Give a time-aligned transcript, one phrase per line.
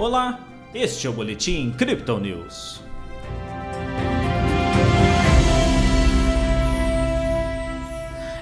[0.00, 0.40] Olá,
[0.74, 2.80] este é o Boletim Crypto News.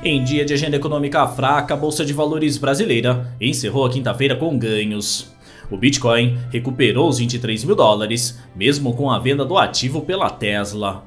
[0.05, 4.57] Em dia de agenda econômica fraca, a Bolsa de Valores brasileira encerrou a quinta-feira com
[4.57, 5.33] ganhos.
[5.69, 11.03] O Bitcoin recuperou os 23 mil dólares, mesmo com a venda do ativo pela Tesla.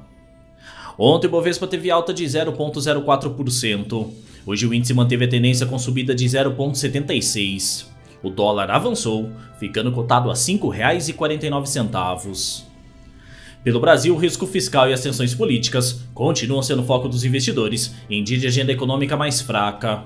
[0.98, 4.10] Ontem o Bovespa teve alta de 0,04%.
[4.46, 7.91] Hoje o índice manteve a tendência com subida de 0,76%.
[8.24, 12.64] O dólar avançou, ficando cotado a R$ 5,49.
[13.64, 18.24] Pelo Brasil, o risco fiscal e as tensões políticas continuam sendo foco dos investidores em
[18.24, 20.04] dia de agenda econômica mais fraca.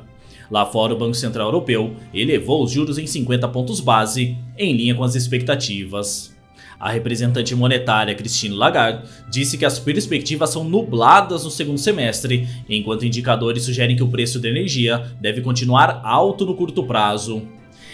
[0.52, 4.94] Lá fora, o Banco Central Europeu elevou os juros em 50 pontos base, em linha
[4.94, 6.36] com as expectativas.
[6.78, 13.06] A representante monetária Christine Lagarde disse que as perspectivas são nubladas no segundo semestre, enquanto
[13.06, 17.48] indicadores sugerem que o preço da energia deve continuar alto no curto prazo.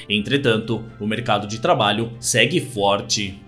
[0.09, 3.39] Entretanto, o mercado de trabalho segue forte.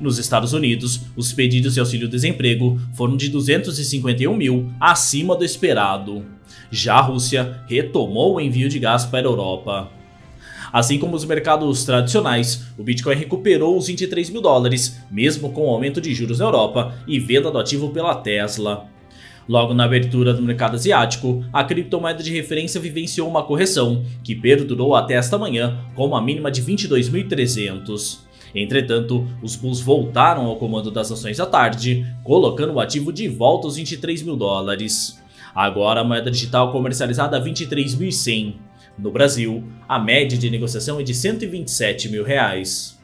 [0.00, 6.24] Nos Estados Unidos, os pedidos de auxílio-desemprego foram de 251 mil, acima do esperado.
[6.70, 9.90] Já a Rússia retomou o envio de gás para a Europa.
[10.72, 15.70] Assim como os mercados tradicionais, o Bitcoin recuperou os 23 mil dólares, mesmo com o
[15.70, 18.88] aumento de juros na Europa e venda do ativo pela Tesla.
[19.48, 24.94] Logo na abertura do mercado asiático, a criptomoeda de referência vivenciou uma correção, que perdurou
[24.94, 28.20] até esta manhã com uma mínima de 22.300.
[28.54, 33.66] Entretanto, os bulls voltaram ao comando das ações à tarde, colocando o ativo de volta
[33.66, 35.20] aos 23 mil dólares.
[35.54, 38.54] Agora a moeda digital comercializada a 23.100.
[38.98, 43.01] No Brasil, a média de negociação é de 127 mil reais.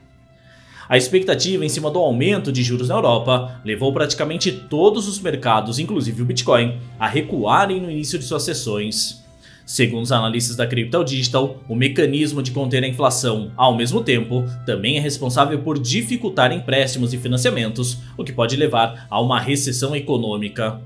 [0.88, 5.78] A expectativa em cima do aumento de juros na Europa levou praticamente todos os mercados,
[5.78, 9.22] inclusive o Bitcoin, a recuarem no início de suas sessões.
[9.66, 14.46] Segundo os analistas da Crypto Digital, o mecanismo de conter a inflação, ao mesmo tempo,
[14.64, 19.94] também é responsável por dificultar empréstimos e financiamentos, o que pode levar a uma recessão
[19.94, 20.80] econômica.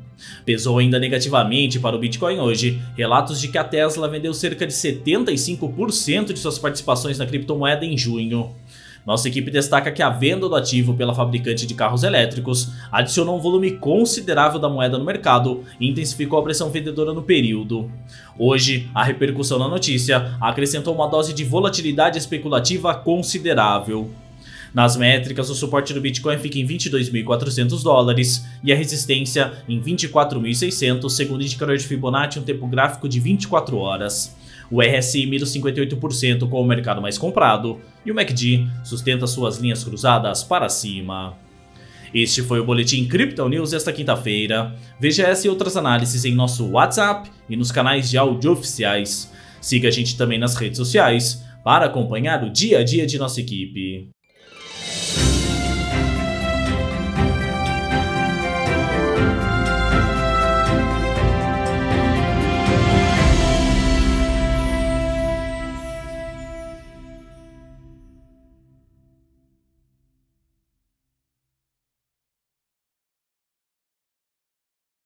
[0.45, 4.73] Pesou ainda negativamente para o Bitcoin hoje relatos de que a Tesla vendeu cerca de
[4.73, 8.51] 75% de suas participações na criptomoeda em junho.
[9.07, 13.41] Nossa equipe destaca que a venda do ativo pela fabricante de carros elétricos adicionou um
[13.41, 17.91] volume considerável da moeda no mercado e intensificou a pressão vendedora no período.
[18.39, 24.09] Hoje, a repercussão na notícia acrescentou uma dose de volatilidade especulativa considerável.
[24.73, 31.11] Nas métricas, o suporte do Bitcoin fica em 22.400 dólares e a resistência em 24.600,
[31.11, 34.35] segundo o indicador de Fibonacci, um tempo gráfico de 24 horas.
[34.71, 39.59] O RSI mira os 58% com o mercado mais comprado e o MACD sustenta suas
[39.59, 41.37] linhas cruzadas para cima.
[42.15, 44.75] Este foi o Boletim Crypto News esta quinta-feira.
[45.01, 49.33] Veja essa e outras análises em nosso WhatsApp e nos canais de áudio oficiais.
[49.61, 53.41] Siga a gente também nas redes sociais para acompanhar o dia a dia de nossa
[53.41, 54.09] equipe.